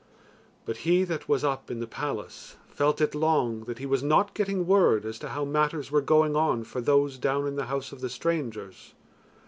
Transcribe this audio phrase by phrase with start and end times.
[0.65, 4.33] But he that was up in the palace felt it long that he was not
[4.33, 7.91] getting word as to how matters were going on for those down in the house
[7.91, 8.95] of the strangers.